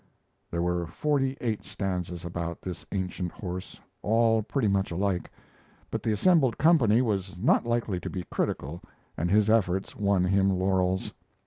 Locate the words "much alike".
4.67-5.29